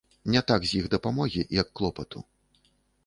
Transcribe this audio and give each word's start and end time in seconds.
Не 0.35 0.41
так 0.51 0.65
з 0.69 0.79
іх 0.79 0.87
дапамогі, 0.95 1.45
як 1.59 1.67
клопату. 1.81 2.27